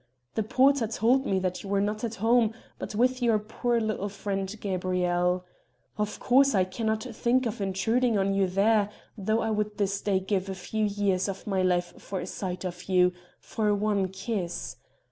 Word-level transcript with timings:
The 0.33 0.41
porter 0.41 0.87
told 0.87 1.27
me 1.27 1.37
that 1.41 1.61
you 1.61 1.69
were 1.69 1.79
not 1.79 2.03
at 2.03 2.15
home 2.15 2.53
but 2.79 2.95
with 2.95 3.21
your 3.21 3.37
poor 3.37 3.79
little 3.79 4.09
friend 4.09 4.51
Gabrielle. 4.59 5.45
Of 5.95 6.19
course 6.19 6.55
I 6.55 6.63
cannot 6.63 7.03
think 7.03 7.45
of 7.45 7.61
intruding 7.61 8.17
on 8.17 8.33
you 8.33 8.47
there, 8.47 8.89
though 9.15 9.41
I 9.41 9.51
would 9.51 9.77
this 9.77 10.01
day 10.01 10.19
give 10.19 10.49
a 10.49 10.55
few 10.55 10.85
years 10.85 11.27
of 11.29 11.45
my 11.45 11.61
life 11.61 11.93
for 12.01 12.19
a 12.19 12.25
sight 12.25 12.65
of 12.65 12.85
you 12.89 13.13
for 13.39 13.75
one 13.75 14.07
kiss. 14.07 14.75